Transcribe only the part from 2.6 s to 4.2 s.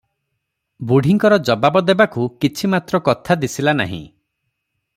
ମାତ୍ର କଥା ଦିଶିଲା ନାହିଁ।